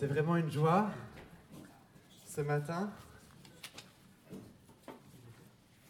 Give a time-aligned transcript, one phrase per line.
[0.00, 0.88] C'est vraiment une joie
[2.24, 2.90] ce matin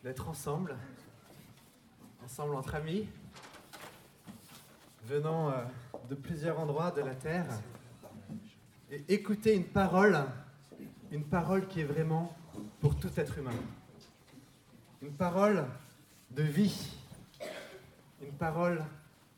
[0.03, 0.77] d'être ensemble,
[2.25, 3.07] ensemble entre amis,
[5.05, 5.63] venant euh,
[6.09, 7.47] de plusieurs endroits de la terre
[8.91, 10.19] et écouter une parole,
[11.13, 12.37] une parole qui est vraiment
[12.81, 13.55] pour tout être humain.
[15.03, 15.67] Une parole
[16.33, 16.97] de vie,
[18.21, 18.85] une parole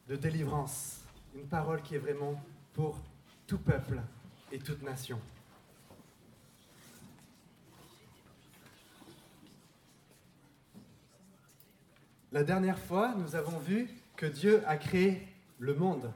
[0.09, 1.03] de délivrance,
[1.35, 2.43] une parole qui est vraiment
[2.73, 2.99] pour
[3.47, 4.01] tout peuple
[4.53, 5.19] et toute nation.
[12.31, 15.27] La dernière fois, nous avons vu que Dieu a créé
[15.59, 16.13] le monde.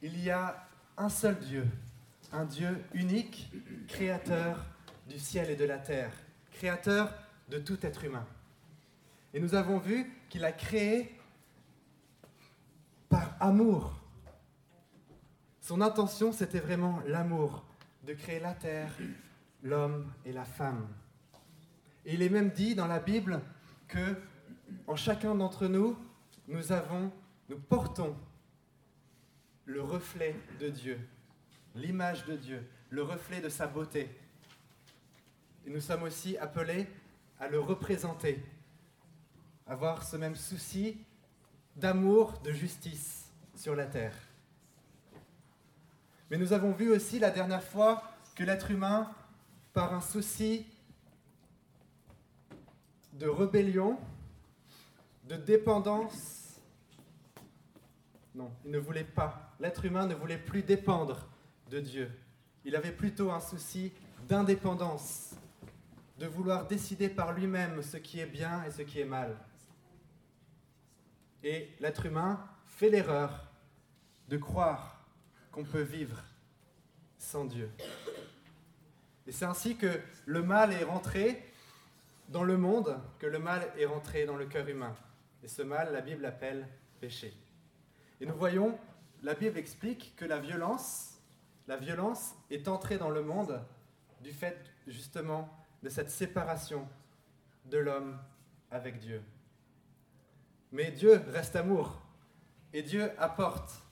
[0.00, 1.66] Il y a un seul Dieu,
[2.32, 3.50] un Dieu unique,
[3.88, 4.64] créateur
[5.08, 6.12] du ciel et de la terre,
[6.52, 7.12] créateur
[7.48, 8.26] de tout être humain.
[9.34, 11.18] Et nous avons vu qu'il a créé
[13.08, 13.98] par amour.
[15.68, 17.62] Son intention, c'était vraiment l'amour,
[18.06, 18.90] de créer la terre,
[19.62, 20.88] l'homme et la femme.
[22.06, 23.42] Et il est même dit dans la Bible
[23.86, 24.16] que
[24.86, 25.94] en chacun d'entre nous,
[26.46, 27.12] nous avons,
[27.50, 28.16] nous portons
[29.66, 30.98] le reflet de Dieu,
[31.74, 34.08] l'image de Dieu, le reflet de sa beauté.
[35.66, 36.86] Et nous sommes aussi appelés
[37.38, 38.42] à le représenter,
[39.66, 40.96] avoir ce même souci
[41.76, 44.14] d'amour, de justice sur la terre.
[46.30, 48.02] Mais nous avons vu aussi la dernière fois
[48.34, 49.10] que l'être humain,
[49.72, 50.66] par un souci
[53.14, 53.98] de rébellion,
[55.24, 56.60] de dépendance,
[58.34, 61.26] non, il ne voulait pas, l'être humain ne voulait plus dépendre
[61.70, 62.10] de Dieu.
[62.64, 63.92] Il avait plutôt un souci
[64.28, 65.34] d'indépendance,
[66.18, 69.36] de vouloir décider par lui-même ce qui est bien et ce qui est mal.
[71.42, 73.46] Et l'être humain fait l'erreur
[74.28, 74.97] de croire
[75.58, 76.22] qu'on peut vivre
[77.18, 77.68] sans Dieu.
[79.26, 81.42] Et c'est ainsi que le mal est rentré
[82.28, 84.94] dans le monde, que le mal est rentré dans le cœur humain.
[85.42, 86.68] Et ce mal, la Bible appelle
[87.00, 87.34] péché.
[88.20, 88.78] Et nous voyons,
[89.24, 91.18] la Bible explique que la violence,
[91.66, 93.60] la violence est entrée dans le monde
[94.20, 95.52] du fait justement
[95.82, 96.88] de cette séparation
[97.64, 98.16] de l'homme
[98.70, 99.24] avec Dieu.
[100.70, 102.00] Mais Dieu reste amour.
[102.72, 103.82] Et Dieu apporte,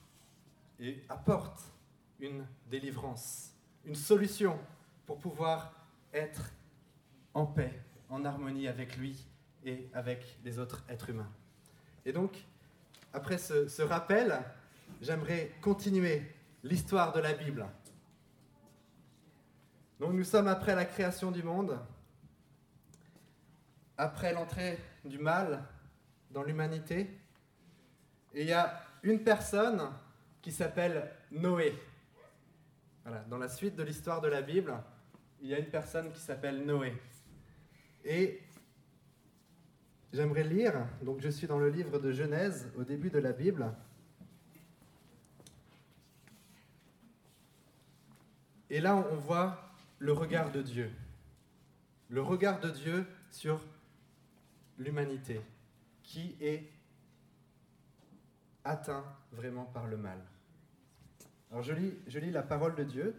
[0.79, 1.61] et apporte
[2.19, 3.51] une délivrance,
[3.85, 4.59] une solution
[5.05, 5.73] pour pouvoir
[6.13, 6.51] être
[7.33, 7.79] en paix,
[8.09, 9.25] en harmonie avec lui
[9.65, 11.31] et avec les autres êtres humains.
[12.05, 12.37] Et donc,
[13.13, 14.37] après ce, rappel,
[15.01, 16.23] j'aimerais continuer
[16.63, 17.65] l'histoire de la Bible.
[19.99, 21.79] Donc nous sommes après la création du monde,
[23.97, 25.63] après l'entrée du mal
[26.29, 27.09] dans l'humanité.
[28.33, 29.81] Et il y a une personne
[30.47, 31.77] qui s'appelle Noé.
[33.03, 34.73] Voilà, dans la suite de l'histoire de la Bible,
[35.41, 36.95] il y a une personne qui s'appelle Noé.
[38.05, 38.39] Et
[40.13, 43.73] j'aimerais lire, donc je suis dans le livre de Genèse, au début de la Bible.
[48.69, 49.69] Et là, on voit
[49.99, 50.89] le regard de Dieu.
[52.07, 53.59] Le regard de Dieu sur
[54.77, 55.41] l'humanité
[56.03, 56.71] qui est
[58.63, 59.03] atteint
[59.33, 60.21] vraiment par le mal.
[61.51, 63.15] Alors je lis, la parole de Dieu.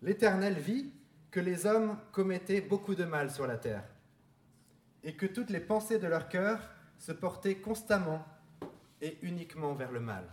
[0.00, 0.92] L'Éternel vit
[1.30, 3.84] que les hommes commettaient beaucoup de mal sur la terre,
[5.02, 6.60] et que toutes les pensées de leur cœur
[6.98, 8.24] se portaient constamment
[9.00, 10.24] et uniquement vers le mal.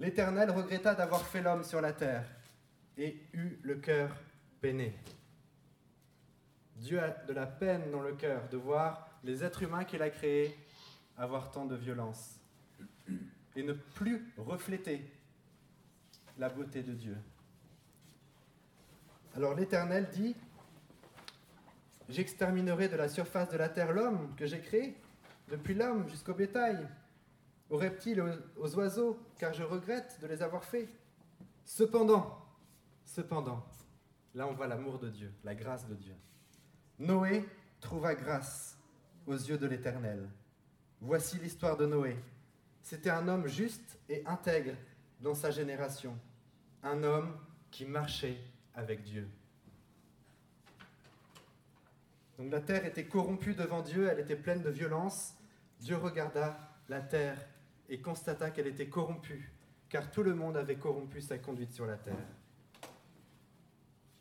[0.00, 2.24] L'Éternel regretta d'avoir fait l'homme sur la terre,
[2.96, 4.14] et eut le cœur
[4.60, 4.94] peiné.
[6.76, 10.10] Dieu a de la peine dans le cœur de voir les êtres humains qu'il a
[10.10, 10.56] créés
[11.16, 12.40] avoir tant de violence
[13.56, 15.04] et ne plus refléter
[16.38, 17.16] la beauté de Dieu.
[19.34, 20.34] Alors l'Éternel dit,
[22.08, 24.96] J'exterminerai de la surface de la terre l'homme que j'ai créé,
[25.48, 26.86] depuis l'homme jusqu'au bétail,
[27.70, 28.22] aux reptiles
[28.56, 30.88] aux oiseaux, car je regrette de les avoir faits.
[31.64, 32.38] Cependant,
[33.04, 33.64] cependant,
[34.34, 36.14] là on voit l'amour de Dieu, la grâce de Dieu.
[36.98, 37.48] Noé
[37.80, 38.76] trouva grâce
[39.26, 40.28] aux yeux de l'Éternel.
[41.00, 42.16] Voici l'histoire de Noé.
[42.82, 44.74] C'était un homme juste et intègre
[45.20, 46.18] dans sa génération,
[46.82, 47.36] un homme
[47.70, 48.36] qui marchait
[48.74, 49.28] avec Dieu.
[52.38, 55.34] Donc la terre était corrompue devant Dieu, elle était pleine de violence.
[55.80, 56.58] Dieu regarda
[56.88, 57.38] la terre
[57.88, 59.52] et constata qu'elle était corrompue,
[59.88, 62.14] car tout le monde avait corrompu sa conduite sur la terre.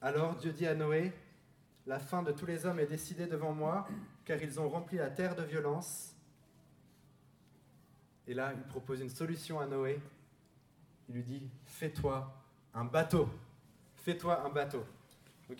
[0.01, 1.11] Alors Dieu dit à Noé,
[1.87, 3.87] La fin de tous les hommes est décidée devant moi,
[4.25, 6.15] car ils ont rempli la terre de violence.
[8.27, 9.99] Et là, il propose une solution à Noé.
[11.09, 12.33] il lui dit Fais-toi
[12.73, 13.29] un bateau.
[13.95, 14.85] Fais-toi un bateau.
[15.49, 15.57] Donc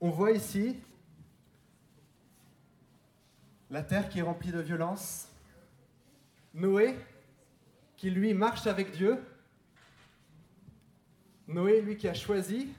[0.00, 0.76] on voit ici
[3.70, 5.28] la terre qui est remplie de violence.
[6.54, 6.96] Noé,
[7.96, 9.22] qui lui marche avec Dieu.
[11.46, 12.72] Noé, lui qui a choisi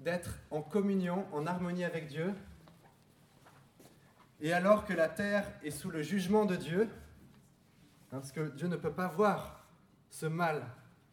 [0.00, 2.34] d'être en communion, en harmonie avec Dieu.
[4.40, 6.88] Et alors que la terre est sous le jugement de Dieu,
[8.10, 9.64] parce que Dieu ne peut pas voir
[10.10, 10.66] ce mal,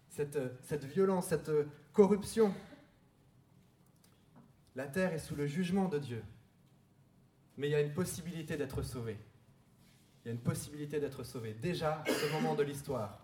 [0.10, 1.52] cette, violence, cette
[1.92, 2.54] corruption,
[4.76, 6.24] la terre est sous le jugement de Dieu.
[7.58, 9.18] Mais il y a une possibilité d'être sauvé.
[10.24, 13.20] Il y a une possibilité d'être sauvé, déjà à ce moment de l'histoire.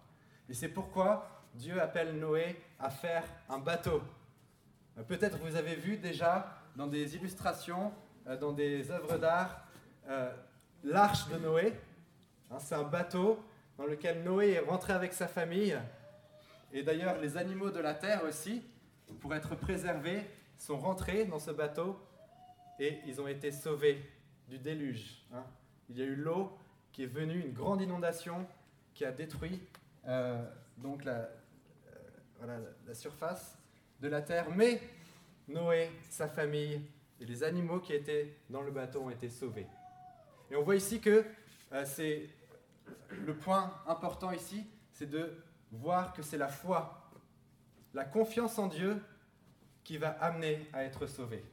[0.50, 4.02] Et c'est pourquoi Dieu appelle Noé à faire un bateau.
[4.98, 7.94] Euh, peut-être vous avez vu déjà dans des illustrations,
[8.28, 9.66] euh, dans des œuvres d'art,
[10.08, 10.32] euh,
[10.84, 11.74] l'arche de Noé.
[12.52, 13.40] Hein, c'est un bateau
[13.80, 15.76] dans lequel Noé est rentré avec sa famille.
[16.74, 18.62] Et d'ailleurs, les animaux de la terre aussi,
[19.22, 20.22] pour être préservés,
[20.58, 21.98] sont rentrés dans ce bateau
[22.78, 24.02] et ils ont été sauvés
[24.50, 25.26] du déluge.
[25.34, 25.46] Hein.
[25.90, 26.52] Il y a eu l'eau
[26.92, 28.46] qui est venue, une grande inondation
[28.94, 29.62] qui a détruit
[30.08, 30.44] euh,
[30.78, 31.30] donc la,
[32.44, 33.58] euh, la surface
[34.02, 34.48] de la terre.
[34.54, 34.82] Mais
[35.48, 36.82] Noé, sa famille
[37.22, 39.68] et les animaux qui étaient dans le bateau ont été sauvés.
[40.52, 41.24] Et on voit ici que
[41.72, 42.28] euh, c'est
[43.10, 47.10] le point important ici, c'est de voir que c'est la foi,
[47.94, 49.02] la confiance en Dieu
[49.84, 51.44] qui va amener à être sauvé.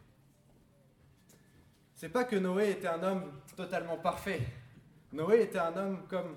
[1.95, 4.47] C'est pas que Noé était un homme totalement parfait.
[5.13, 6.37] Noé était un homme comme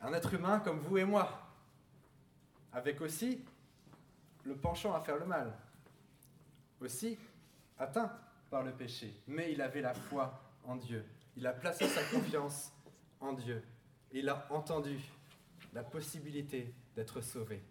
[0.00, 1.28] un être humain comme vous et moi,
[2.72, 3.44] avec aussi
[4.44, 5.52] le penchant à faire le mal,
[6.80, 7.18] aussi
[7.78, 8.12] atteint
[8.50, 9.12] par le péché.
[9.26, 11.04] Mais il avait la foi en Dieu.
[11.36, 12.72] Il a placé sa confiance
[13.20, 13.62] en Dieu.
[14.12, 14.98] Il a entendu
[15.72, 17.62] la possibilité d'être sauvé.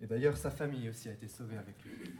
[0.00, 2.14] Et d'ailleurs, sa famille aussi a été sauvée avec lui.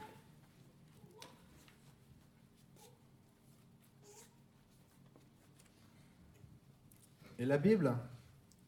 [7.39, 7.95] Et la Bible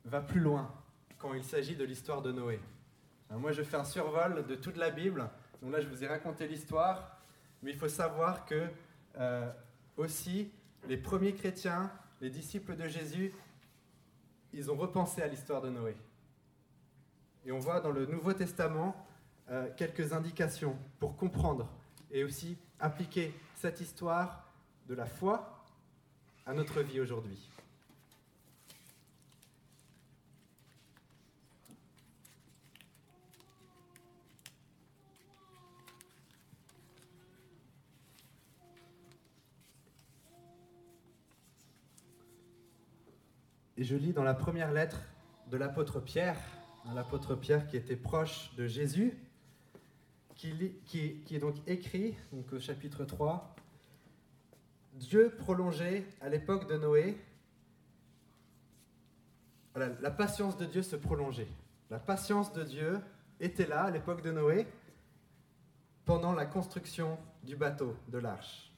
[0.06, 0.74] va plus loin
[1.18, 2.60] quand il s'agit de l'histoire de Noé.
[3.30, 5.30] moi, je fais un survol de toute la Bible.
[5.62, 7.20] Donc là, je vous ai raconté l'histoire,
[7.62, 8.70] mais il faut savoir que
[9.18, 9.52] euh,
[9.98, 10.52] aussi
[10.88, 11.92] les premiers chrétiens,
[12.22, 13.34] les disciples de Jésus,
[14.54, 15.96] ils ont repensé à l'histoire de Noé.
[17.46, 18.96] Et on voit dans le Nouveau Testament
[19.50, 21.68] euh, quelques indications pour comprendre
[22.12, 24.48] et aussi appliquer cette histoire
[24.88, 25.64] de la foi
[26.46, 27.50] à notre vie aujourd'hui.
[43.82, 45.02] Et je lis dans la première lettre
[45.48, 46.38] de l'apôtre Pierre,
[46.94, 49.18] l'apôtre Pierre qui était proche de Jésus,
[50.36, 53.56] qui, est donc écrit donc au chapitre 3,
[54.94, 57.18] Dieu prolongeait à l'époque de Noé,
[59.76, 61.50] la patience de Dieu se prolongeait.
[61.90, 63.00] La patience de Dieu
[63.40, 64.68] était là à l'époque de Noé
[66.06, 68.72] pendant la construction du bateau, de l'arche.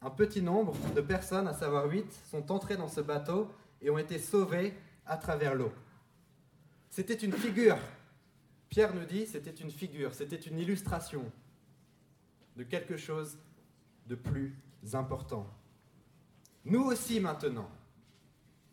[0.00, 3.48] Un petit nombre de personnes, à savoir huit, sont entrées dans ce bateau
[3.82, 4.74] et ont été sauvés
[5.04, 5.72] à travers l'eau.
[6.88, 7.78] C'était une figure.
[8.68, 11.30] Pierre nous dit, c'était une figure, c'était une illustration
[12.56, 13.36] de quelque chose
[14.06, 14.54] de plus
[14.92, 15.46] important.
[16.64, 17.70] Nous aussi maintenant,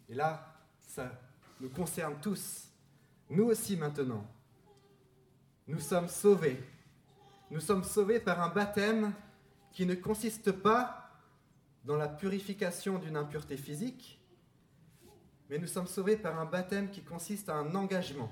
[0.08, 1.12] et là, ça
[1.60, 2.70] nous concerne tous,
[3.30, 4.26] nous aussi maintenant,
[5.68, 6.62] nous sommes sauvés.
[7.52, 9.14] Nous sommes sauvés par un baptême
[9.72, 11.12] qui ne consiste pas
[11.86, 14.19] dans la purification d'une impureté physique,
[15.50, 18.32] mais nous sommes sauvés par un baptême qui consiste à un engagement,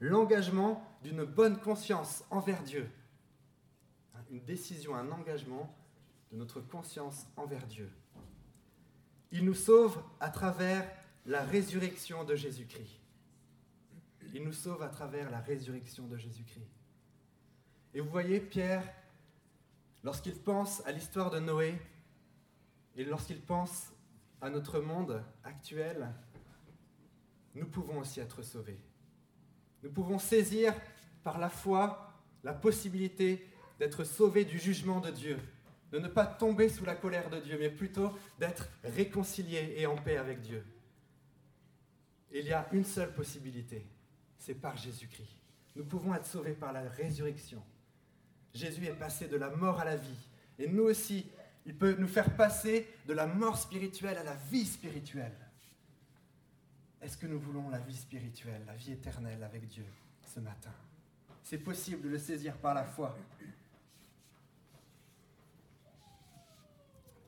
[0.00, 2.90] l'engagement d'une bonne conscience envers Dieu.
[4.30, 5.74] Une décision, un engagement
[6.30, 7.90] de notre conscience envers Dieu.
[9.32, 10.86] Il nous sauve à travers
[11.24, 13.00] la résurrection de Jésus-Christ.
[14.34, 16.68] Il nous sauve à travers la résurrection de Jésus-Christ.
[17.94, 18.84] Et vous voyez, Pierre,
[20.04, 21.78] lorsqu'il pense à l'histoire de Noé
[22.96, 23.92] et lorsqu'il pense
[24.40, 26.12] à notre monde actuel,
[27.54, 28.78] nous pouvons aussi être sauvés.
[29.82, 30.74] Nous pouvons saisir
[31.22, 32.12] par la foi
[32.44, 33.46] la possibilité
[33.78, 35.38] d'être sauvés du jugement de Dieu,
[35.92, 39.96] de ne pas tomber sous la colère de Dieu, mais plutôt d'être réconciliés et en
[39.96, 40.64] paix avec Dieu.
[42.32, 43.86] Il y a une seule possibilité,
[44.38, 45.36] c'est par Jésus-Christ.
[45.76, 47.62] Nous pouvons être sauvés par la résurrection.
[48.52, 50.28] Jésus est passé de la mort à la vie.
[50.58, 51.26] Et nous aussi,
[51.64, 55.36] il peut nous faire passer de la mort spirituelle à la vie spirituelle.
[57.00, 59.84] Est-ce que nous voulons la vie spirituelle, la vie éternelle avec Dieu
[60.26, 60.72] ce matin?
[61.42, 63.16] C'est possible de le saisir par la foi.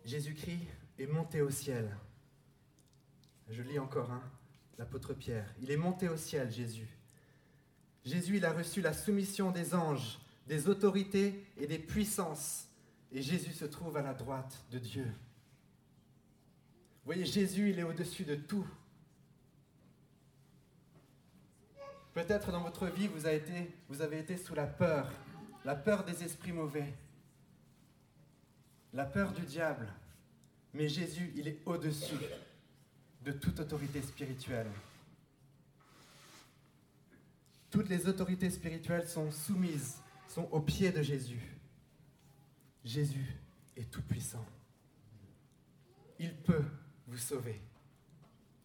[0.04, 0.66] Jésus-Christ
[0.98, 1.96] est monté au ciel.
[3.48, 4.22] Je lis encore hein,
[4.78, 5.54] l'apôtre Pierre.
[5.62, 6.88] Il est monté au ciel, Jésus.
[8.04, 12.66] Jésus, il a reçu la soumission des anges, des autorités et des puissances.
[13.12, 15.04] Et Jésus se trouve à la droite de Dieu.
[15.04, 18.66] Vous voyez, Jésus, il est au-dessus de tout.
[22.14, 25.11] Peut-être dans votre vie, vous avez, été, sous la peur,
[25.64, 26.93] la peur des esprits mauvais,
[28.93, 29.87] la peur du diable.
[30.75, 32.19] Mais Jésus, il est au-dessus
[33.23, 34.71] de toute autorité spirituelle.
[37.71, 39.99] Toutes les autorités spirituelles sont soumises,
[40.29, 41.40] sont au pied de Jésus.
[42.85, 43.37] Jésus
[43.76, 44.45] est tout-puissant.
[46.19, 46.64] Il peut
[47.07, 47.61] vous sauver.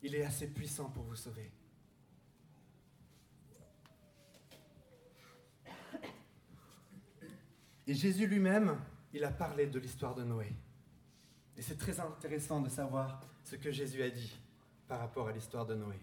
[0.01, 1.51] Il est assez puissant pour vous sauver.
[7.87, 8.79] Et Jésus lui-même,
[9.13, 10.53] il a parlé de l'histoire de Noé.
[11.57, 14.37] Et c'est très intéressant de savoir ce que Jésus a dit
[14.87, 15.99] par rapport à l'histoire de Noé.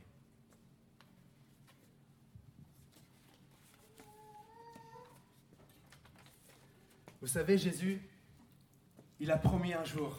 [7.20, 8.00] Vous savez, Jésus,
[9.20, 10.18] il a promis un jour,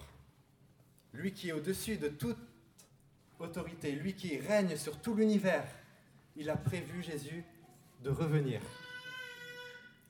[1.13, 2.37] lui qui est au-dessus de toute
[3.39, 5.67] autorité, lui qui règne sur tout l'univers,
[6.35, 7.43] il a prévu, Jésus,
[8.01, 8.61] de revenir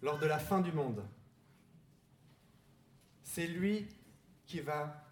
[0.03, 1.03] lors de la fin du monde.
[3.33, 3.87] C'est lui
[4.45, 5.03] qui va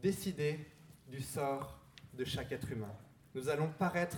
[0.00, 0.64] décider
[1.08, 1.76] du sort
[2.14, 2.94] de chaque être humain.
[3.34, 4.16] Nous allons paraître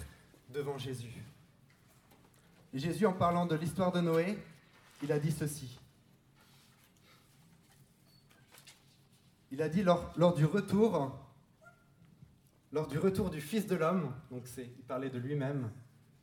[0.50, 1.24] devant Jésus.
[2.74, 4.36] Et Jésus, en parlant de l'histoire de Noé,
[5.02, 5.80] il a dit ceci.
[9.50, 11.18] Il a dit lors, du retour,
[12.72, 15.72] lors du retour du Fils de l'homme, donc c'est, il parlait de lui-même,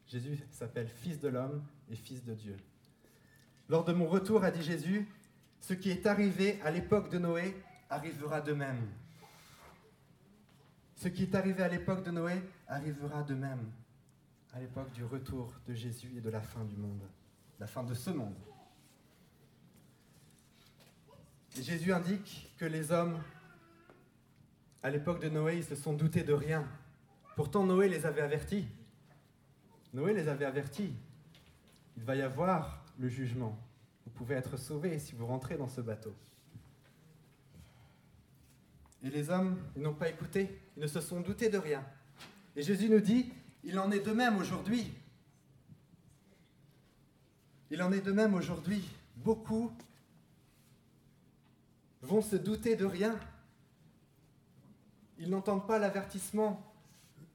[0.06, 2.58] Jésus s'appelle Fils de l'homme et Fils de Dieu.
[3.70, 5.08] Lors de mon retour, a dit Jésus,
[5.62, 7.56] ce qui est arrivé à l'époque de Noé
[7.90, 8.88] arrivera de même.
[10.96, 13.72] Ce qui est arrivé à l'époque de Noé arrivera de même
[14.54, 17.02] à l'époque du retour de Jésus et de la fin du monde,
[17.60, 18.36] la fin de ce monde.
[21.62, 23.22] Jésus indique que les hommes,
[24.82, 26.68] à l'époque de Noé, ils se sont doutés de rien.
[27.36, 28.68] Pourtant, Noé les avait avertis.
[29.94, 30.94] Noé les avait avertis.
[31.98, 33.58] Il va y avoir le jugement.
[34.10, 36.16] Vous pouvez être sauvés si vous rentrez dans ce bateau.
[39.04, 41.86] Et les hommes, ils n'ont pas écouté, ils ne se sont doutés de rien.
[42.56, 43.32] Et Jésus nous dit,
[43.64, 44.92] il en est de même aujourd'hui.
[47.70, 48.84] Il en est de même aujourd'hui.
[49.16, 49.72] Beaucoup
[52.02, 53.18] vont se douter de rien.
[55.20, 56.74] Ils n'entendent pas l'avertissement.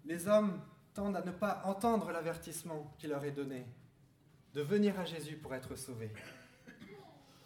[0.04, 0.60] Les hommes
[0.92, 3.64] tendent à ne pas entendre l'avertissement qui leur est donné,
[4.54, 6.12] de venir à Jésus pour être sauvés.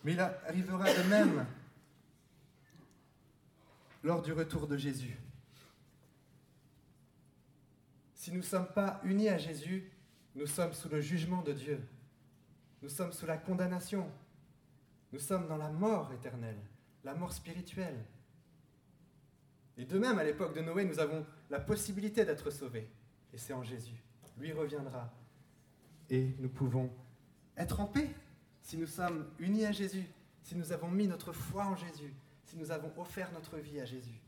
[0.04, 1.46] Mais il arrivera de même
[4.02, 5.16] lors du retour de Jésus.
[8.14, 9.90] Si nous ne sommes pas unis à Jésus,
[10.34, 11.80] nous sommes sous le jugement de Dieu.
[12.82, 14.08] Nous sommes sous la condamnation.
[15.12, 16.58] Nous sommes dans la mort éternelle,
[17.04, 18.04] la mort spirituelle.
[19.76, 22.88] Et de même, à l'époque de Noé, nous avons la possibilité d'être sauvés.
[23.32, 24.02] Et c'est en Jésus.
[24.36, 25.12] Lui reviendra.
[26.10, 26.90] Et nous pouvons
[27.56, 28.10] être en paix
[28.68, 30.04] si nous sommes unis à Jésus,
[30.42, 32.12] si nous avons mis notre foi en Jésus,
[32.44, 34.20] si nous avons offert notre vie à Jésus.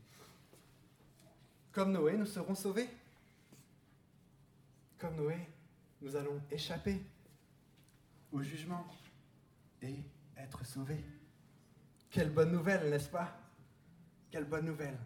[1.71, 2.89] Comme Noé, nous serons sauvés.
[4.97, 5.37] Comme Noé,
[6.01, 7.03] nous allons échapper
[8.31, 8.87] au jugement
[9.83, 9.93] et
[10.35, 11.05] être sauvés.
[12.09, 13.39] Quelle bonne nouvelle, n'est-ce pas?
[14.31, 14.97] Quelle bonne nouvelle.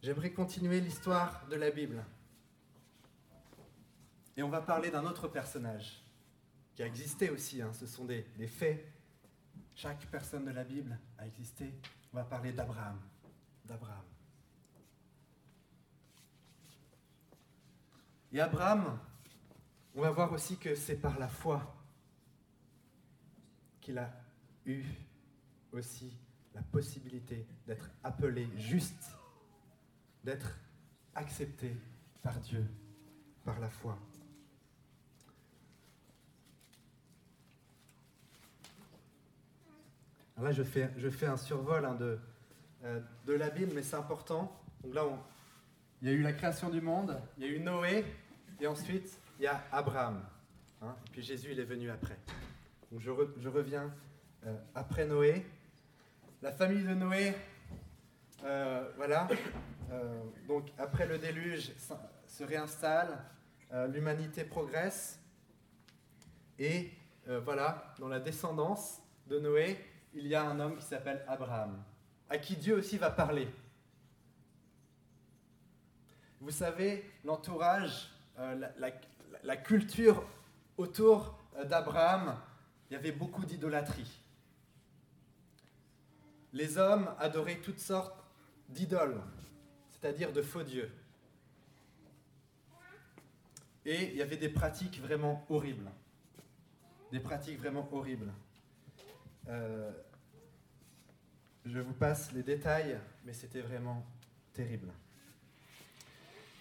[0.00, 2.02] J'aimerais continuer l'histoire de la Bible.
[4.36, 6.02] Et on va parler d'un autre personnage
[6.74, 7.62] qui a existé aussi.
[7.62, 7.72] Hein.
[7.72, 8.84] Ce sont des, faits.
[9.74, 11.72] Chaque personne de la Bible a existé.
[12.12, 12.52] On va parler.
[12.52, 12.98] D'Abraham.
[18.32, 18.98] Et Abraham,
[19.94, 21.74] on va voir aussi que c'est par la foi
[23.80, 24.12] qu'il a
[24.66, 24.82] eu
[25.72, 26.18] aussi
[26.52, 29.16] la possibilité d'être appelé juste,
[30.24, 30.58] d'être
[31.14, 31.76] accepté
[32.22, 32.66] par Dieu,
[33.44, 33.96] par la foi.
[40.42, 42.18] Là, je fais, un survol hein, de,
[42.84, 44.54] euh, de la Bible, mais c'est important.
[44.82, 45.04] Donc là,
[46.02, 48.04] il y a eu la création du monde, il y a eu Noé,
[48.60, 50.22] et ensuite, il y a Abraham.
[50.82, 52.18] Hein, et puis Jésus, il est venu après.
[52.90, 53.92] Donc je, re, je reviens
[54.46, 55.46] euh, après Noé.
[56.42, 57.34] La famille de Noé,
[58.44, 59.26] euh, voilà,
[59.90, 61.72] euh, donc après le déluge
[62.26, 63.18] se réinstalle,
[63.92, 65.18] l'humanité progresse,
[66.58, 66.92] et
[67.42, 69.76] voilà, dans la descendance de Noé,
[70.14, 71.82] il y a un homme qui s'appelle Abraham,
[72.28, 73.48] à qui Dieu aussi va parler.
[76.40, 78.10] Vous savez, l'entourage,
[79.42, 80.24] la, culture
[80.76, 82.38] autour d'Abraham,
[82.88, 84.20] il y avait beaucoup d'idolâtrie.
[86.52, 88.22] Les hommes adoraient toutes sortes
[88.68, 89.20] d'idoles,
[89.90, 90.90] c'est-à-dire de faux dieux.
[93.84, 95.90] Et il y avait des pratiques vraiment horribles.
[97.10, 98.32] Des pratiques vraiment horribles.
[99.48, 99.90] Euh,
[101.64, 104.04] je vous passe les détails, mais c'était vraiment
[104.52, 104.88] terrible.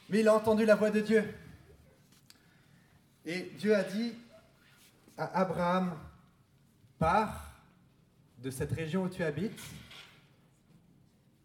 [0.10, 1.34] Mais il a entendu la voix de Dieu.
[3.26, 4.14] Et Dieu a dit
[5.18, 5.98] à Abraham,
[7.00, 7.54] pars
[8.40, 9.62] de cette région où tu habites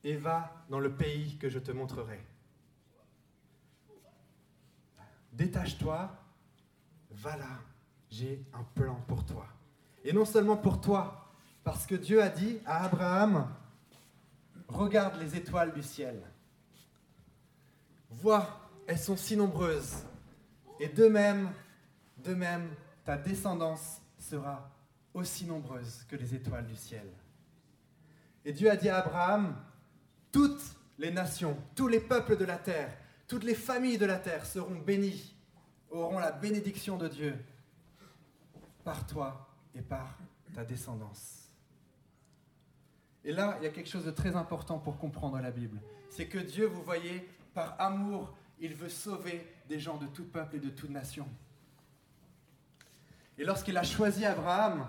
[0.03, 2.21] et va dans le pays que je te montrerai.
[5.33, 6.11] Détache-toi,
[7.11, 7.61] va là,
[8.11, 9.47] j'ai un plan pour toi.
[10.05, 11.28] Et non seulement pour toi,
[11.65, 13.49] parce que Dieu a dit à Abraham,
[14.69, 16.23] regarde les étoiles du ciel.
[18.11, 18.47] Vois,
[18.87, 20.05] elles sont si nombreuses.
[20.81, 21.51] Et de même,
[22.19, 22.71] de même,
[23.05, 24.71] ta descendance sera
[25.15, 27.07] aussi nombreuse que les étoiles du ciel.
[28.45, 29.57] Et Dieu a dit à Abraham,
[30.33, 30.63] toutes
[30.99, 32.97] les nations, tous les peuples de la terre,
[33.27, 35.35] toutes les familles de la terre seront bénies,
[35.91, 37.35] auront la bénédiction de Dieu
[38.85, 40.19] par toi et par
[40.55, 41.38] ta descendance.
[43.25, 45.81] Et là, il y a quelque chose de très important pour comprendre la Bible.
[46.09, 50.57] C'est que Dieu, vous voyez, par amour, il veut sauver des gens de tout peuple
[50.57, 51.29] et de toute nation.
[53.37, 54.89] Et lorsqu'il a choisi Abraham,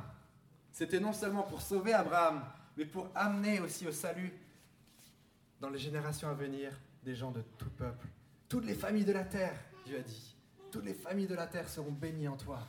[0.72, 2.44] c'était non seulement pour sauver Abraham,
[2.78, 4.32] mais pour amener aussi au salut
[5.60, 6.72] dans les générations à venir
[7.04, 8.08] des gens de tout peuple.
[8.48, 10.36] Toutes les familles de la terre, Dieu a dit,
[10.72, 12.60] toutes les familles de la terre seront bénies en toi.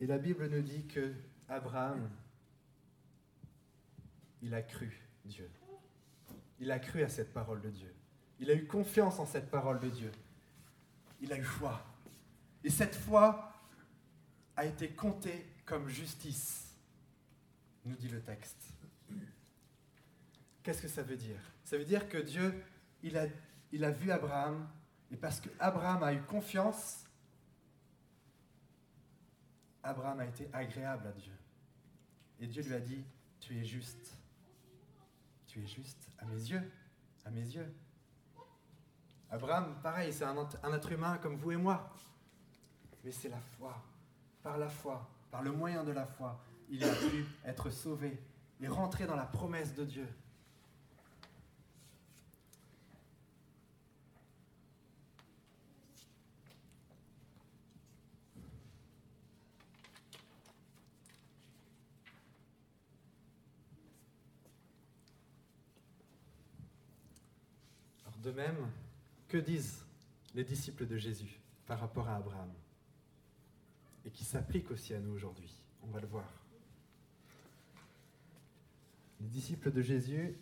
[0.00, 1.12] Et la Bible nous dit que
[1.48, 2.08] Abraham,
[4.42, 4.90] il a cru
[5.24, 5.50] Dieu.
[6.60, 7.94] Il a cru à cette parole de Dieu.
[8.40, 10.12] Il a eu confiance en cette parole de Dieu.
[11.20, 11.84] Il a eu foi.
[12.64, 13.52] Et cette foi
[14.56, 16.74] a été comptée comme justice,
[17.84, 18.72] nous dit le texte.
[20.62, 21.40] Qu'est-ce que ça veut dire?
[21.64, 22.64] Ça veut dire que Dieu,
[23.02, 23.26] il a,
[23.86, 24.68] a vu Abraham,
[25.10, 27.04] et parce qu'Abraham a eu confiance,
[29.82, 31.32] Abraham a été agréable à Dieu.
[32.40, 33.04] Et Dieu lui a dit,
[33.40, 34.17] tu es juste.
[35.66, 36.72] Juste à mes yeux,
[37.24, 37.74] à mes yeux.
[39.30, 41.92] Abraham, pareil, c'est un, un être humain comme vous et moi.
[43.04, 43.76] Mais c'est la foi.
[44.42, 46.40] Par la foi, par le moyen de la foi,
[46.70, 48.18] il a pu être sauvé
[48.60, 50.08] et rentrer dans la promesse de Dieu.
[68.22, 68.70] De même,
[69.28, 69.84] que disent
[70.34, 72.52] les disciples de Jésus par rapport à Abraham
[74.04, 75.62] Et qui s'appliquent aussi à nous aujourd'hui?
[75.82, 76.28] On va le voir.
[79.20, 80.36] Les disciples de Jésus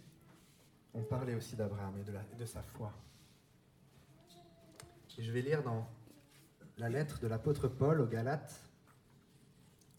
[0.95, 2.93] ont parlé aussi d'Abraham et de, de sa foi.
[5.19, 5.89] Et je vais lire dans
[6.79, 8.61] la lettre de l'apôtre Paul aux Galates,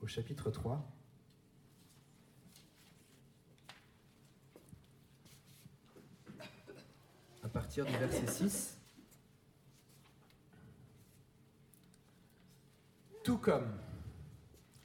[0.01, 0.96] au chapitre 3.
[7.57, 8.77] Partir du verset 6.
[13.23, 13.67] Tout comme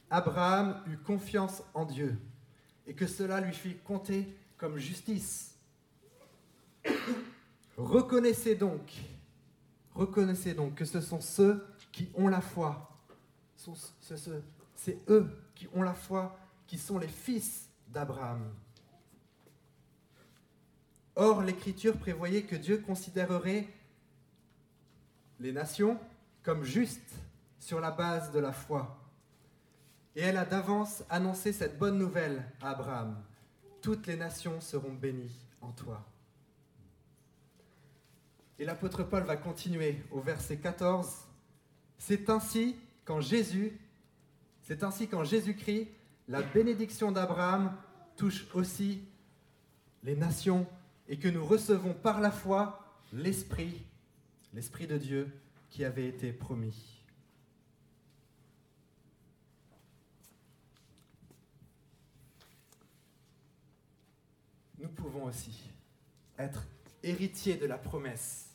[0.08, 2.18] Abraham eut confiance en Dieu
[2.86, 5.54] et que cela lui fit compter comme justice.
[7.76, 8.90] Reconnaissez donc,
[9.94, 12.98] reconnaissez donc que ce sont ceux qui ont la foi,
[14.74, 18.50] c'est eux qui ont la foi, qui sont les fils d'Abraham.
[21.14, 23.68] Or, l'Écriture prévoyait que Dieu considérerait
[25.40, 25.98] les nations
[26.42, 27.14] comme justes
[27.58, 28.98] sur la base de la foi.
[30.16, 33.16] Et elle a d'avance annoncé cette bonne nouvelle à Abraham.
[33.80, 36.04] Toutes les nations seront bénies en toi.
[38.58, 41.08] Et l'apôtre Paul va continuer au verset 14.
[41.98, 43.78] C'est ainsi qu'en Jésus,
[44.62, 45.88] c'est ainsi qu'en Jésus-Christ,
[46.28, 47.76] la bénédiction d'Abraham
[48.16, 49.02] touche aussi
[50.04, 50.66] les nations
[51.12, 53.84] et que nous recevons par la foi l'Esprit,
[54.54, 55.30] l'Esprit de Dieu
[55.70, 56.74] qui avait été promis.
[65.02, 65.64] pouvons aussi
[66.38, 66.64] être
[67.02, 68.50] héritiers de la promesse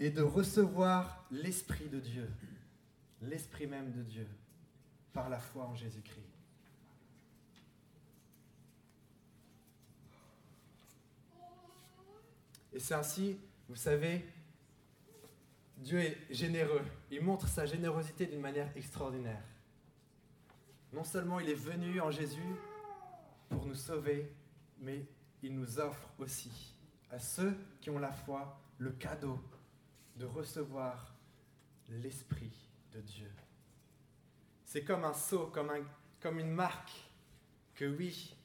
[0.00, 2.30] et de recevoir l'Esprit de Dieu,
[3.20, 4.26] l'Esprit même de Dieu,
[5.12, 6.27] par la foi en Jésus-Christ.
[12.72, 14.24] Et c'est ainsi, vous savez,
[15.76, 16.82] Dieu est généreux.
[17.10, 19.42] Il montre sa générosité d'une manière extraordinaire.
[20.92, 22.54] Non seulement il est venu en Jésus
[23.48, 24.32] pour nous sauver,
[24.80, 25.04] mais
[25.42, 26.74] il nous offre aussi
[27.10, 29.38] à ceux qui ont la foi le cadeau
[30.16, 31.14] de recevoir
[31.88, 32.52] l'Esprit
[32.92, 33.30] de Dieu.
[34.64, 35.70] C'est comme un sceau, comme,
[36.20, 36.92] comme une marque
[37.74, 38.36] que oui,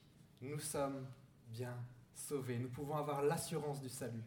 [0.41, 1.05] nous sommes
[1.47, 1.75] bien
[2.15, 2.57] sauvés.
[2.57, 4.23] Nous pouvons avoir l'assurance du salut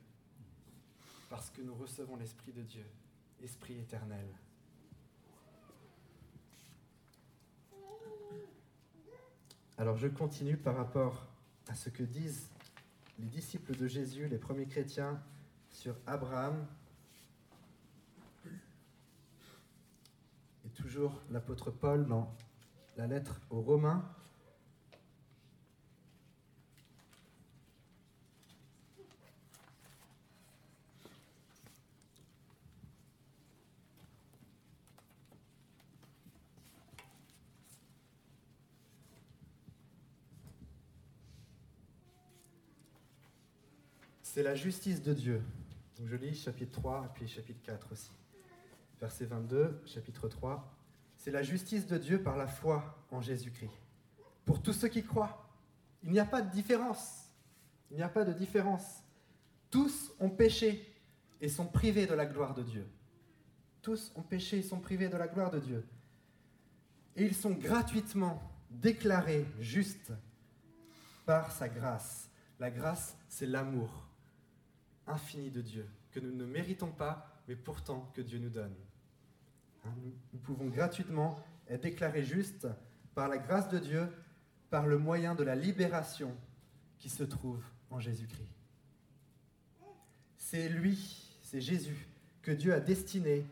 [1.29, 2.85] parce que nous recevons l'Esprit de Dieu,
[3.43, 4.27] Esprit éternel.
[9.79, 11.27] Alors je continue par rapport
[11.69, 12.51] à ce que disent
[13.19, 15.21] les disciples de Jésus, les premiers chrétiens,
[15.71, 16.67] sur Abraham.
[20.65, 22.35] Et toujours l'apôtre Paul dans
[22.97, 24.05] la lettre aux Romains.
[44.37, 45.43] C'est la justice de Dieu.
[45.97, 48.13] Donc je lis chapitre 3 et puis chapitre 4 aussi.
[49.01, 50.77] Verset 22, chapitre 3.
[51.17, 53.73] C'est la justice de Dieu par la foi en Jésus-Christ.
[54.45, 55.49] Pour tous ceux qui croient,
[56.03, 57.31] il n'y a pas de différence.
[57.91, 59.03] Il n'y a pas de différence.
[59.71, 60.87] Tous ont péché
[61.41, 62.87] et sont privés de la gloire de Dieu.
[63.81, 65.83] Tous ont péché et sont privés de la gloire de Dieu.
[67.17, 70.13] Et ils sont gratuitement déclarés justes
[71.25, 72.29] par sa grâce.
[72.61, 74.06] La grâce, c'est l'amour
[75.07, 78.75] infini de Dieu, que nous ne méritons pas, mais pourtant que Dieu nous donne.
[79.85, 79.91] Hein,
[80.33, 81.39] nous pouvons gratuitement
[81.69, 82.67] être déclarés justes
[83.15, 84.09] par la grâce de Dieu,
[84.71, 86.37] par le moyen de la libération
[86.99, 88.53] qui se trouve en Jésus-Christ.
[90.37, 92.09] C'est lui, c'est Jésus,
[92.43, 93.45] que Dieu a destiné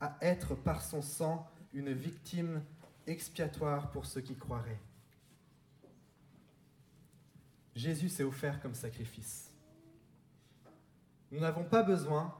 [0.00, 2.62] à être par son sang une victime
[3.06, 4.80] expiatoire pour ceux qui croiraient.
[7.74, 9.53] Jésus s'est offert comme sacrifice.
[11.34, 12.32] Nous n'avons pas besoin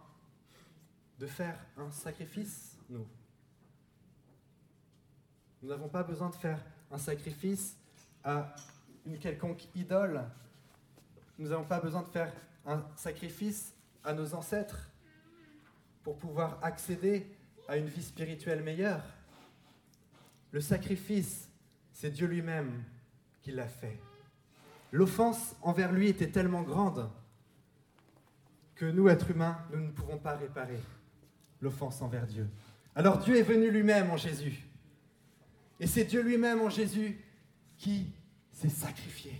[1.18, 3.04] de faire un sacrifice, nous.
[5.60, 7.76] Nous n'avons pas besoin de faire un sacrifice
[8.22, 8.54] à
[9.04, 10.22] une quelconque idole.
[11.40, 12.32] Nous n'avons pas besoin de faire
[12.64, 14.88] un sacrifice à nos ancêtres
[16.04, 19.02] pour pouvoir accéder à une vie spirituelle meilleure.
[20.52, 21.48] Le sacrifice,
[21.92, 22.84] c'est Dieu lui-même
[23.42, 23.98] qui l'a fait.
[24.92, 27.10] L'offense envers lui était tellement grande
[28.92, 30.78] nous, êtres humains, nous ne pouvons pas réparer
[31.60, 32.48] l'offense envers Dieu.
[32.94, 34.64] Alors Dieu est venu lui-même en Jésus.
[35.80, 37.18] Et c'est Dieu lui-même en Jésus
[37.76, 38.12] qui
[38.52, 39.32] s'est sacrifié.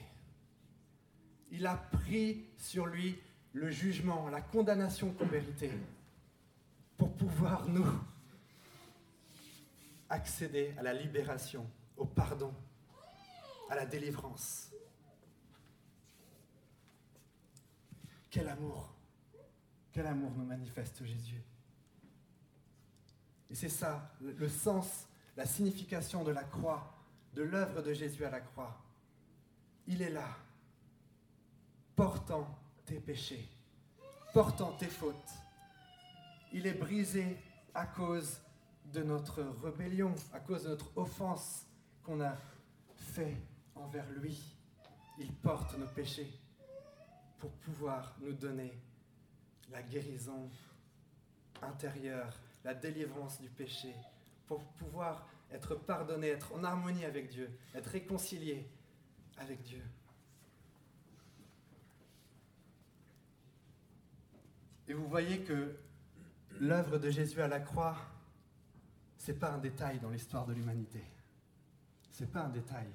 [1.50, 3.16] Il a pris sur lui
[3.52, 5.70] le jugement, la condamnation qu'on méritait,
[6.96, 7.86] pour pouvoir nous
[10.08, 11.64] accéder à la libération,
[11.96, 12.52] au pardon,
[13.70, 14.72] à la délivrance.
[18.30, 18.93] Quel amour
[19.94, 21.40] quel amour nous manifeste Jésus.
[23.48, 26.92] Et c'est ça, le sens, la signification de la croix,
[27.34, 28.76] de l'œuvre de Jésus à la croix.
[29.86, 30.28] Il est là,
[31.94, 33.48] portant tes péchés,
[34.32, 35.32] portant tes fautes.
[36.52, 37.38] Il est brisé
[37.72, 38.40] à cause
[38.92, 41.66] de notre rébellion, à cause de notre offense
[42.02, 42.36] qu'on a
[42.96, 43.36] fait
[43.76, 44.42] envers lui.
[45.20, 46.32] Il porte nos péchés
[47.38, 48.72] pour pouvoir nous donner
[49.70, 50.50] la guérison
[51.62, 52.32] intérieure,
[52.64, 53.94] la délivrance du péché,
[54.46, 58.68] pour pouvoir être pardonné, être en harmonie avec Dieu, être réconcilié
[59.38, 59.82] avec Dieu.
[64.88, 65.76] Et vous voyez que
[66.60, 67.96] l'œuvre de Jésus à la croix,
[69.18, 71.02] ce n'est pas un détail dans l'histoire de l'humanité.
[72.10, 72.88] Ce n'est pas un détail.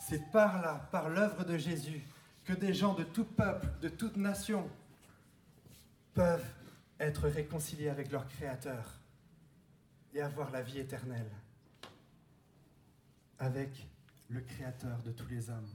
[0.00, 2.02] C'est par là, par l'œuvre de Jésus,
[2.44, 4.68] que des gens de tout peuple, de toute nation,
[6.18, 6.52] peuvent
[6.98, 8.98] être réconciliés avec leur Créateur
[10.12, 11.30] et avoir la vie éternelle
[13.38, 13.86] avec
[14.28, 15.70] le Créateur de tous les hommes.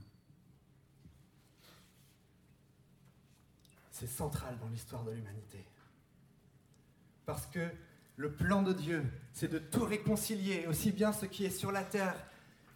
[3.90, 5.64] C'est central dans l'histoire de l'humanité.
[7.26, 7.66] Parce que
[8.18, 9.02] le plan de Dieu,
[9.32, 12.22] c'est de tout réconcilier, aussi bien ce qui est sur la terre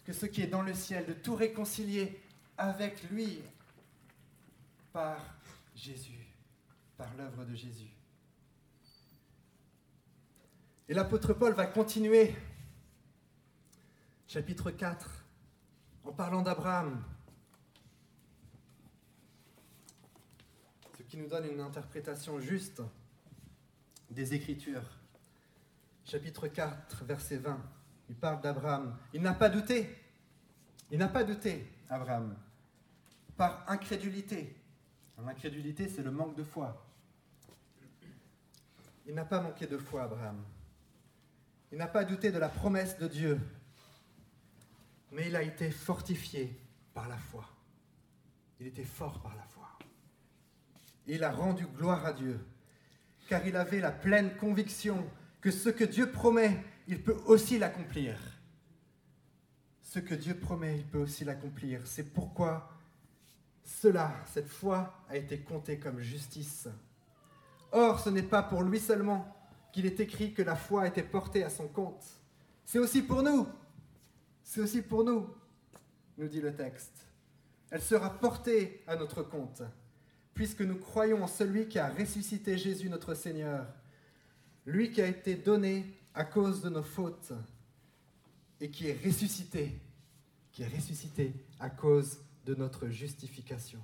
[0.06, 2.18] que ce qui est dans le ciel, de tout réconcilier
[2.58, 3.42] avec lui
[4.94, 5.18] par
[5.76, 6.28] Jésus,
[6.98, 7.92] par l'œuvre de Jésus.
[10.90, 12.34] Et l'apôtre Paul va continuer,
[14.28, 15.26] chapitre 4,
[16.06, 17.04] en parlant d'Abraham,
[20.98, 22.82] ce qui nous donne une interprétation juste
[24.10, 24.98] des Écritures.
[26.06, 27.62] Chapitre 4, verset 20,
[28.10, 28.98] il parle d'Abraham.
[29.14, 29.94] Il n'a pas douté,
[30.90, 32.36] il n'a pas douté, Abraham,
[33.36, 34.56] par incrédulité.
[35.24, 36.87] L'incrédulité, c'est le manque de foi.
[39.08, 40.44] Il n'a pas manqué de foi, Abraham.
[41.72, 43.40] Il n'a pas douté de la promesse de Dieu,
[45.12, 46.54] mais il a été fortifié
[46.94, 47.46] par la foi.
[48.60, 49.70] Il était fort par la foi.
[51.08, 52.40] il a rendu gloire à Dieu,
[53.30, 58.18] car il avait la pleine conviction que ce que Dieu promet, il peut aussi l'accomplir.
[59.84, 61.86] Ce que Dieu promet, il peut aussi l'accomplir.
[61.86, 62.70] C'est pourquoi
[63.64, 66.68] cela, cette foi, a été comptée comme justice.
[67.72, 69.36] Or, ce n'est pas pour lui seulement
[69.72, 72.04] qu'il est écrit que la foi a été portée à son compte.
[72.66, 73.48] C'est aussi pour nous.
[74.44, 75.28] C'est aussi pour nous,
[76.18, 77.06] nous dit le texte.
[77.70, 79.62] Elle sera portée à notre compte,
[80.34, 83.66] puisque nous croyons en celui qui a ressuscité Jésus notre Seigneur,
[84.66, 87.34] lui qui a été donné à cause de nos fautes
[88.62, 89.80] et qui est ressuscité,
[90.52, 93.82] qui est ressuscité à cause de notre justification.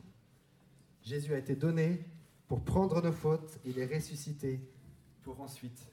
[1.03, 2.05] Jésus a été donné
[2.47, 4.59] pour prendre nos fautes, il est ressuscité
[5.21, 5.91] pour ensuite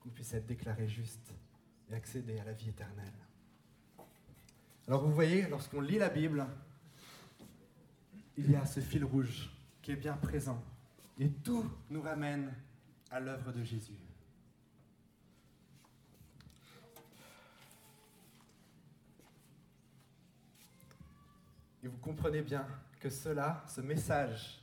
[0.00, 1.34] qu'on puisse être déclaré juste
[1.90, 3.14] et accéder à la vie éternelle.
[4.88, 6.46] Alors vous voyez, lorsqu'on lit la Bible,
[8.36, 9.50] il y a ce fil rouge
[9.82, 10.62] qui est bien présent.
[11.18, 12.52] Et tout nous ramène
[13.10, 13.98] à l'œuvre de Jésus.
[21.82, 22.66] Et vous comprenez bien
[23.00, 24.60] que cela, ce message,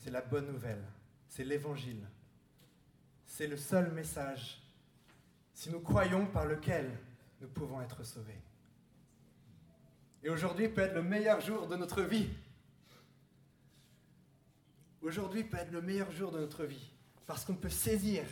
[0.00, 0.82] c'est la bonne nouvelle,
[1.28, 2.06] c'est l'évangile.
[3.26, 4.60] C'est le seul message,
[5.54, 6.90] si nous croyons, par lequel
[7.40, 8.40] nous pouvons être sauvés.
[10.22, 12.28] Et aujourd'hui peut être le meilleur jour de notre vie.
[15.02, 16.90] Aujourd'hui peut être le meilleur jour de notre vie,
[17.26, 18.24] parce qu'on peut saisir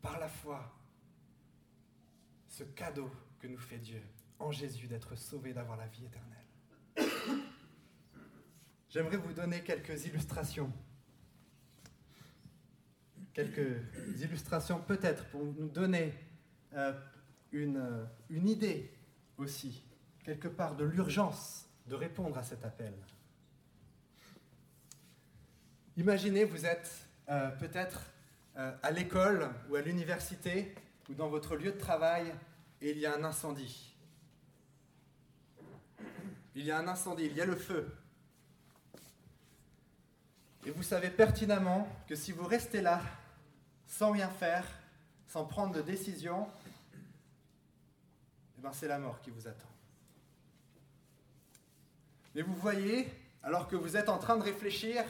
[0.00, 0.72] par la foi
[2.48, 4.02] ce cadeau que nous fait Dieu
[4.38, 6.45] en Jésus d'être sauvé, d'avoir la vie éternelle.
[8.96, 10.72] J'aimerais vous donner quelques illustrations
[13.34, 13.76] quelques
[14.22, 16.14] illustrations peut-être pour nous donner
[16.72, 16.98] euh,
[17.52, 18.90] une, euh, une idée
[19.36, 19.84] aussi,
[20.24, 22.94] quelque part, de l'urgence de répondre à cet appel.
[25.98, 28.00] Imaginez, vous êtes euh, peut-être
[28.54, 30.74] à l'école ou à l'université
[31.10, 32.32] ou dans votre lieu de travail
[32.80, 33.94] et il y a un incendie.
[36.54, 37.94] Il y a un incendie, il y a le feu.
[40.66, 43.00] Et vous savez pertinemment que si vous restez là
[43.86, 44.66] sans rien faire,
[45.28, 46.48] sans prendre de décision,
[48.58, 49.70] eh ben c'est la mort qui vous attend.
[52.34, 53.08] Mais vous voyez,
[53.44, 55.04] alors que vous êtes en train de réfléchir,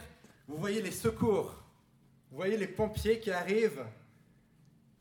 [0.47, 1.55] vous voyez les secours,
[2.31, 3.87] vous voyez les pompiers qui arrivent,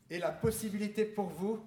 [0.08, 1.60] et la possibilité pour vous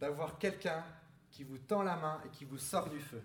[0.00, 0.82] d'avoir quelqu'un
[1.30, 3.22] qui vous tend la main et qui vous sort du feu.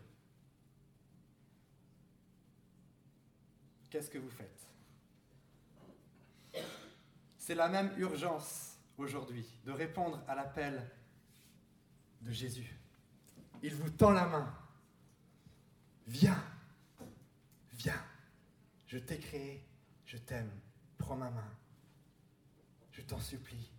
[3.89, 4.67] Qu'est-ce que vous faites?
[7.37, 10.89] C'est la même urgence aujourd'hui de répondre à l'appel
[12.21, 12.75] de Jésus.
[13.63, 14.53] Il vous tend la main.
[16.07, 16.43] Viens,
[17.71, 18.03] viens.
[18.85, 19.65] Je t'ai créé,
[20.05, 20.51] je t'aime.
[20.97, 21.57] Prends ma main.
[22.91, 23.71] Je t'en supplie.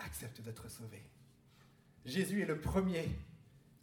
[0.00, 1.02] Accepte d'être sauvé.
[2.04, 3.08] Jésus est le premier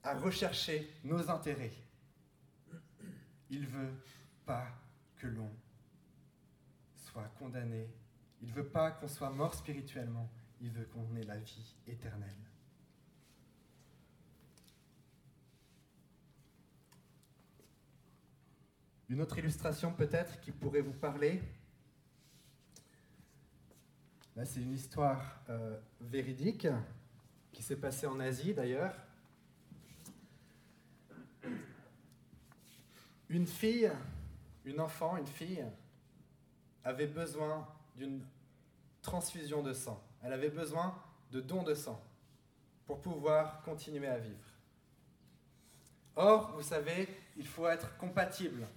[0.04, 1.72] à rechercher nos intérêts.
[3.50, 3.94] Il veut
[4.46, 4.68] pas
[5.19, 5.51] que l'on
[6.95, 7.88] soit condamné
[8.41, 10.29] il ne veut pas qu'on soit mort spirituellement,
[10.62, 12.29] il veut qu'on ait la vie éternelle.
[19.10, 21.41] Une autre illustration peut-être qui pourrait vous parler,
[24.36, 26.67] là c'est une histoire euh, véridique
[27.51, 28.95] qui s'est passée en Asie d'ailleurs.
[33.29, 33.91] Une fille,
[34.69, 35.65] une enfant, une fille,
[36.84, 38.23] avait besoin d'une
[39.01, 40.01] transfusion de sang.
[40.21, 40.95] Elle avait besoin
[41.32, 42.01] de dons de sang
[42.86, 44.45] pour pouvoir continuer à vivre.
[46.15, 48.67] Or, vous savez, il faut être compatible.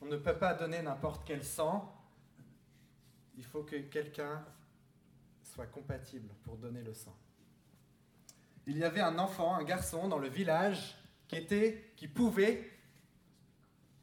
[0.00, 1.92] On ne peut pas donner n'importe quel sang.
[3.36, 4.44] Il faut que quelqu'un
[5.42, 7.16] soit compatible pour donner le sang.
[8.66, 11.46] Il y avait un enfant, un garçon dans le village qui,
[11.96, 12.70] qui pouvait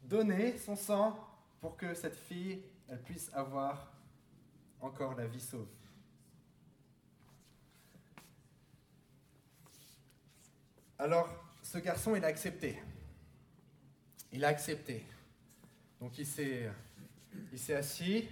[0.03, 1.28] donner son sang
[1.59, 2.61] pour que cette fille
[3.05, 3.91] puisse avoir
[4.81, 5.67] encore la vie sauve.
[10.97, 11.29] Alors,
[11.61, 12.81] ce garçon, il a accepté.
[14.31, 15.05] Il a accepté.
[15.99, 16.69] Donc, il s'est,
[17.51, 18.27] il s'est assis.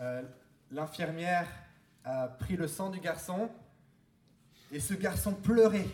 [0.00, 0.22] Euh,
[0.70, 1.48] l'infirmière
[2.04, 3.50] a pris le sang du garçon.
[4.72, 5.88] Et ce garçon pleurait.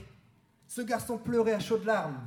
[0.67, 2.27] Ce garçon pleurait à chaudes larmes.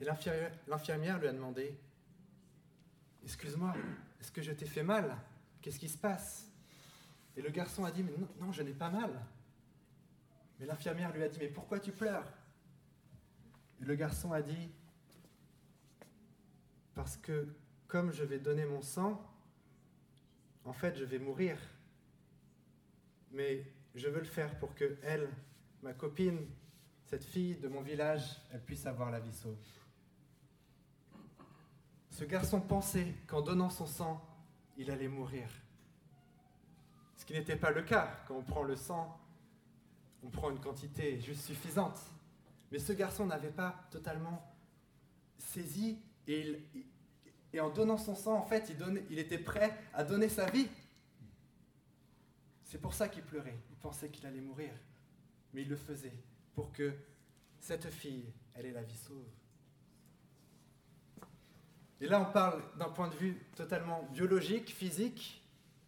[0.00, 1.78] Et l'infirmière lui a demandé
[3.24, 3.74] Excuse-moi,
[4.20, 5.16] est-ce que je t'ai fait mal?
[5.60, 6.50] Qu'est-ce qui se passe?
[7.36, 8.04] Et le garçon a dit
[8.40, 9.10] non je n'ai pas mal.
[10.58, 12.32] Mais l'infirmière lui a dit Mais pourquoi tu pleures?
[13.80, 14.70] Et le garçon a dit
[16.94, 17.48] Parce que
[17.86, 19.24] comme je vais donner mon sang,
[20.64, 21.58] en fait je vais mourir.
[23.32, 25.28] Mais je veux le faire pour que elle,
[25.82, 26.46] ma copine,
[27.04, 29.56] cette fille de mon village, elle puisse avoir la vie sauve.
[32.18, 34.20] Ce garçon pensait qu'en donnant son sang,
[34.76, 35.48] il allait mourir.
[37.16, 38.10] Ce qui n'était pas le cas.
[38.26, 39.16] Quand on prend le sang,
[40.24, 42.00] on prend une quantité juste suffisante.
[42.72, 44.52] Mais ce garçon n'avait pas totalement
[45.38, 46.60] saisi et,
[47.60, 50.66] en donnant son sang, en fait, il, il était prêt à donner sa vie.
[52.64, 53.60] C'est pour ça qu'il pleurait.
[53.70, 54.72] Il pensait qu'il allait mourir.
[55.54, 56.18] Mais il le faisait
[56.56, 56.92] pour que
[57.60, 59.37] cette fille, elle ait la vie sauve.
[62.00, 65.42] Et là, on parle d'un point de vue totalement biologique, physique.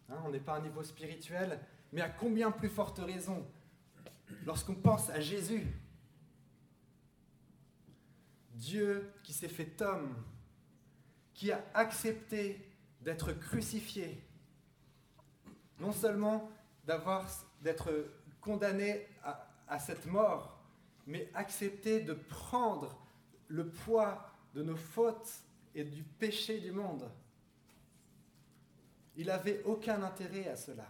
[0.09, 1.59] Hein, on n'est pas à un niveau spirituel.
[1.93, 3.45] Mais à combien plus forte raison
[4.45, 5.65] lorsqu'on pense à Jésus?
[8.53, 10.13] Dieu qui s'est fait homme,
[11.33, 12.69] qui a accepté
[13.01, 14.21] d'être crucifié,
[15.79, 16.51] non seulement
[17.61, 17.89] d'être
[18.41, 20.59] condamné à, à cette mort,
[21.07, 23.01] mais accepté de prendre
[23.47, 25.41] le poids de nos fautes
[25.75, 27.09] et du péché du monde.
[29.15, 30.87] Il n'avait aucun intérêt à cela.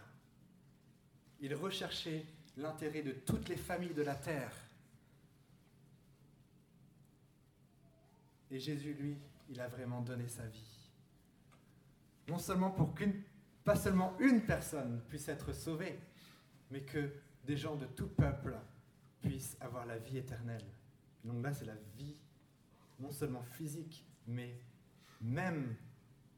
[1.40, 2.24] Il recherchait
[2.56, 4.54] l'intérêt de toutes les familles de la terre.
[8.50, 9.16] Et Jésus, lui,
[9.48, 10.90] il a vraiment donné sa vie.
[12.28, 13.22] Non seulement pour qu'une,
[13.64, 15.98] pas seulement une personne puisse être sauvée,
[16.70, 17.12] mais que
[17.44, 18.56] des gens de tout peuple
[19.20, 20.64] puissent avoir la vie éternelle.
[21.24, 22.16] Donc là, c'est la vie,
[23.00, 24.60] non seulement physique, mais
[25.22, 25.74] même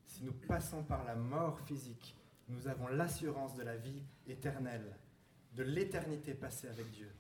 [0.06, 2.16] si nous passons par la mort physique,
[2.48, 4.96] nous avons l'assurance de la vie éternelle,
[5.54, 7.10] de l'éternité passée avec Dieu.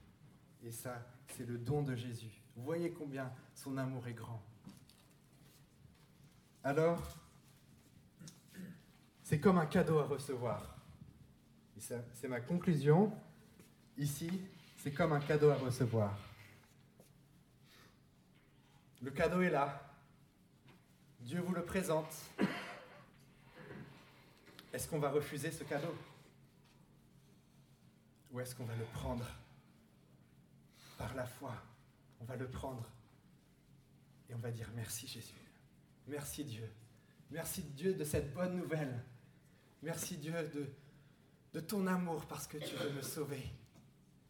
[0.62, 2.42] Et ça, c'est le don de Jésus.
[2.56, 4.42] Vous voyez combien son amour est grand.
[6.62, 7.18] Alors,
[9.22, 10.76] c'est comme un cadeau à recevoir.
[11.78, 13.12] C'est ma conclusion.
[13.98, 14.30] Ici,
[14.78, 16.18] c'est comme un cadeau à recevoir.
[19.02, 19.93] Le cadeau est là.
[21.24, 22.14] Dieu vous le présente.
[24.74, 25.94] Est-ce qu'on va refuser ce cadeau?
[28.30, 29.26] Ou est-ce qu'on va le prendre
[30.98, 31.54] par la foi?
[32.20, 32.90] On va le prendre
[34.28, 35.32] et on va dire merci Jésus.
[36.06, 36.70] Merci Dieu.
[37.30, 39.02] Merci Dieu de cette bonne nouvelle.
[39.82, 40.68] Merci Dieu de,
[41.54, 43.42] de ton amour parce que tu veux me sauver.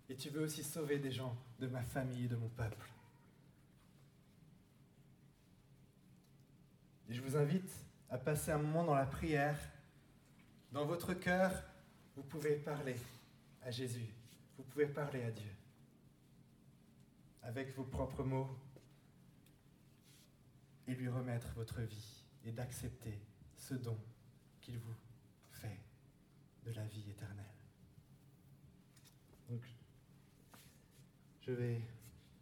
[0.08, 2.88] Et tu veux aussi sauver des gens de ma famille et de mon peuple.
[7.08, 7.70] Et je vous invite
[8.08, 9.58] à passer un moment dans la prière.
[10.72, 11.52] Dans votre cœur,
[12.16, 12.96] vous pouvez parler
[13.62, 14.08] à Jésus.
[14.56, 15.50] Vous pouvez parler à Dieu.
[17.42, 18.48] Avec vos propres mots.
[20.86, 22.24] Et lui remettre votre vie.
[22.44, 23.18] Et d'accepter
[23.56, 23.98] ce don
[24.60, 24.94] qu'il vous
[25.50, 25.80] fait
[26.64, 27.44] de la vie éternelle.
[29.48, 29.62] Donc,
[31.42, 31.80] je vais,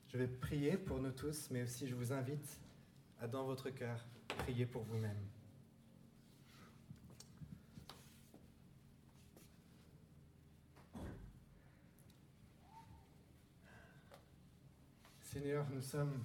[0.08, 2.60] je vais prier pour nous tous, mais aussi je vous invite
[3.20, 4.04] à, dans votre cœur,
[4.38, 5.16] prier pour vous-même.
[15.22, 16.24] Seigneur, nous sommes,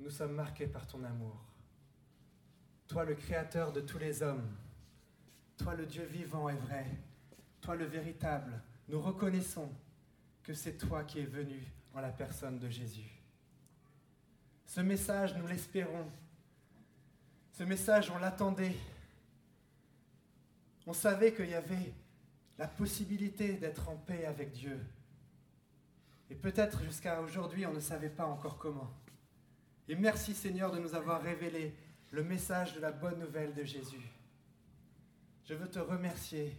[0.00, 1.40] nous sommes marqués par ton amour.
[2.88, 4.56] Toi, le Créateur de tous les hommes,
[5.56, 6.86] toi, le Dieu vivant et vrai,
[7.60, 9.70] toi, le véritable, nous reconnaissons
[10.42, 11.62] que c'est toi qui es venu
[11.94, 13.17] en la personne de Jésus.
[14.68, 16.06] Ce message, nous l'espérons.
[17.52, 18.76] Ce message, on l'attendait.
[20.86, 21.94] On savait qu'il y avait
[22.58, 24.78] la possibilité d'être en paix avec Dieu.
[26.28, 28.90] Et peut-être jusqu'à aujourd'hui, on ne savait pas encore comment.
[29.88, 31.74] Et merci Seigneur de nous avoir révélé
[32.10, 34.06] le message de la bonne nouvelle de Jésus.
[35.46, 36.54] Je veux te remercier,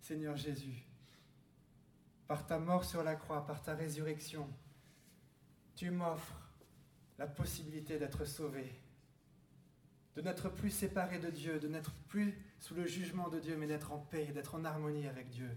[0.00, 0.82] Seigneur Jésus,
[2.26, 4.48] par ta mort sur la croix, par ta résurrection,
[5.76, 6.49] tu m'offres
[7.20, 8.72] la possibilité d'être sauvé,
[10.16, 13.66] de n'être plus séparé de Dieu, de n'être plus sous le jugement de Dieu, mais
[13.66, 15.50] d'être en paix, d'être en harmonie avec Dieu.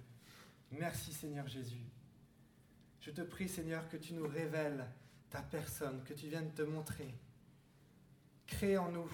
[0.71, 1.85] Merci Seigneur Jésus.
[2.99, 4.85] Je te prie Seigneur que tu nous révèles
[5.29, 7.15] ta personne, que tu viennes te montrer.
[8.45, 9.09] Crée en nous,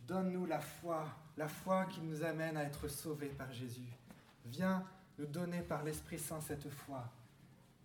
[0.00, 3.92] donne-nous la foi, la foi qui nous amène à être sauvés par Jésus.
[4.46, 4.84] Viens
[5.16, 7.08] nous donner par l'Esprit Saint cette foi.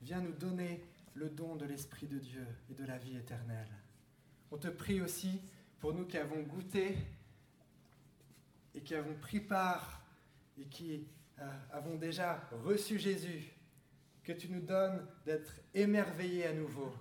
[0.02, 0.84] Viens nous donner
[1.14, 3.70] le don de l'Esprit de Dieu et de la vie éternelle.
[4.52, 5.42] On te prie aussi
[5.80, 6.98] pour nous qui avons goûté
[8.74, 10.02] et qui avons pris part
[10.58, 11.08] et qui
[11.40, 13.52] euh, avons déjà reçu Jésus,
[14.24, 16.94] que tu nous donnes d'être émerveillés à nouveau,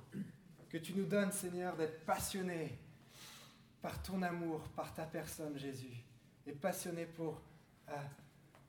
[0.68, 2.78] que tu nous donnes, Seigneur, d'être passionnés
[3.82, 6.04] par ton amour, par ta personne, Jésus,
[6.46, 7.40] et passionnés pour
[7.88, 7.96] euh,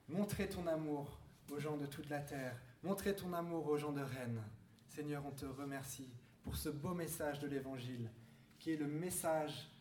[0.09, 1.19] montrer ton amour
[1.49, 4.41] aux gens de toute la terre, montrer ton amour aux gens de Rennes.
[4.93, 6.09] Seigneur, on te remercie
[6.43, 8.11] pour ce beau message de l'Évangile,
[8.59, 9.71] qui est le message,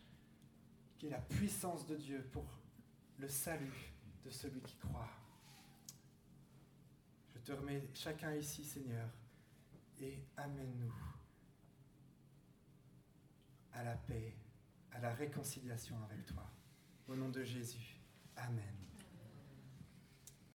[0.97, 2.45] qui est la puissance de Dieu pour
[3.17, 3.93] le salut
[4.23, 5.09] de celui qui croit.
[7.33, 9.09] Je te remets chacun ici, Seigneur,
[9.99, 10.95] et amène-nous
[13.73, 14.33] à la paix,
[14.93, 16.49] à la réconciliation avec toi.
[17.09, 17.99] Au nom de Jésus.
[18.37, 18.90] Amen.